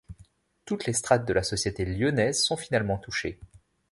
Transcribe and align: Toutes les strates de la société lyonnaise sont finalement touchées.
Toutes 0.65 0.87
les 0.87 0.93
strates 0.93 1.27
de 1.27 1.33
la 1.33 1.43
société 1.43 1.85
lyonnaise 1.85 2.41
sont 2.41 2.57
finalement 2.57 2.97
touchées. 2.97 3.39